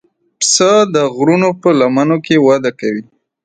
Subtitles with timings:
[0.39, 3.03] پسه د غرونو په لمنو کې وده کوي.